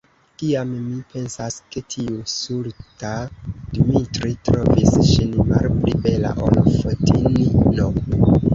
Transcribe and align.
Kiam 0.41 0.69
mi 0.85 1.01
pensas, 1.09 1.57
ke 1.75 1.83
tiu 1.95 2.15
stulta 2.37 3.11
Dimitri 3.75 4.33
trovis 4.49 4.97
ŝin 5.13 5.39
malpli 5.53 5.97
bela, 6.09 6.35
ol 6.49 6.61
Fotini'n! 6.75 8.05